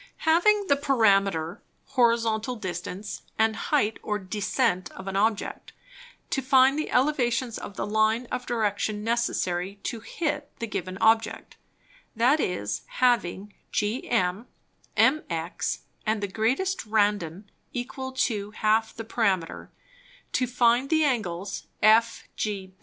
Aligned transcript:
Having 0.25 0.65
the 0.65 0.75
Parameter, 0.77 1.59
Horizontal 1.89 2.55
Distance, 2.55 3.21
and 3.37 3.55
Height 3.55 3.99
or 4.01 4.17
Descent 4.17 4.91
of 4.93 5.07
an 5.07 5.15
Object, 5.15 5.73
to 6.31 6.41
find 6.41 6.75
the 6.79 6.89
Elevations 6.89 7.59
of 7.59 7.75
the 7.75 7.85
Line 7.85 8.25
of 8.31 8.47
Direction 8.47 9.03
necessary 9.03 9.75
to 9.83 9.99
hit 9.99 10.49
the 10.57 10.65
given 10.65 10.97
Object; 10.97 11.55
that 12.15 12.39
is, 12.39 12.81
having 12.87 13.53
GM, 13.71 14.47
MX, 14.97 15.81
and 16.03 16.23
the 16.23 16.27
greatest 16.27 16.83
Randon 16.87 17.51
equal 17.71 18.11
to 18.11 18.49
half 18.55 18.95
the 18.95 19.05
Parameter; 19.05 19.69
to 20.31 20.47
find 20.47 20.89
the 20.89 21.03
Angles 21.03 21.67
FGB. 21.83 22.71